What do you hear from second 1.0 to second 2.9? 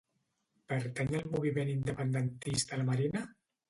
al moviment independentista